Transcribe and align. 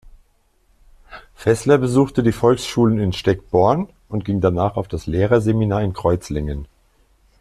Fässler 1.35 1.77
besuchte 1.77 2.23
die 2.23 2.31
Volksschulen 2.31 2.97
in 2.97 3.13
Steckborn 3.13 3.87
und 4.09 4.25
ging 4.25 4.41
danach 4.41 4.75
auf 4.75 4.87
das 4.87 5.05
Lehrerseminar 5.05 5.83
in 5.83 5.93
Kreuzlingen. 5.93 6.65